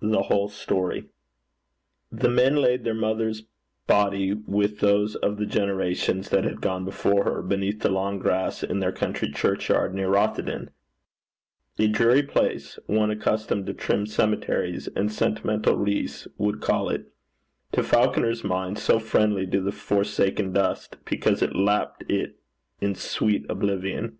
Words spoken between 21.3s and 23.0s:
it lapt it in